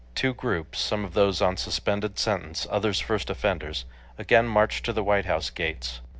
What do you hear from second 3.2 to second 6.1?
offenders, again marched to the White House gates.